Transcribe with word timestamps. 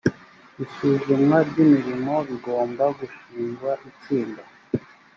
isuzumwa 0.63 1.37
ry; 1.49 1.57
imirimo 1.65 2.13
bigomba 2.27 2.83
gushingwa 2.99 3.71
itsinda 3.89 4.43